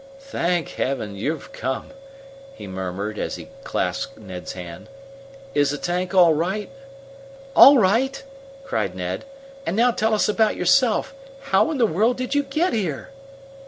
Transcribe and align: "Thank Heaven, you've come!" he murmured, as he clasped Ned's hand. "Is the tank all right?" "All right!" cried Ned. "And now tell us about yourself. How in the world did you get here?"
"Thank 0.19 0.69
Heaven, 0.69 1.15
you've 1.15 1.51
come!" 1.51 1.91
he 2.55 2.65
murmured, 2.65 3.19
as 3.19 3.35
he 3.35 3.49
clasped 3.63 4.17
Ned's 4.17 4.53
hand. 4.53 4.89
"Is 5.53 5.69
the 5.69 5.77
tank 5.77 6.15
all 6.15 6.33
right?" 6.33 6.71
"All 7.55 7.77
right!" 7.77 8.23
cried 8.63 8.95
Ned. 8.95 9.25
"And 9.63 9.77
now 9.77 9.91
tell 9.91 10.15
us 10.15 10.27
about 10.27 10.55
yourself. 10.55 11.13
How 11.51 11.69
in 11.69 11.77
the 11.77 11.85
world 11.85 12.17
did 12.17 12.33
you 12.33 12.41
get 12.41 12.73
here?" 12.73 13.09